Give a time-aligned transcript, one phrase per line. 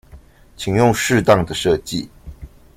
[0.57, 2.09] 請用適當的設計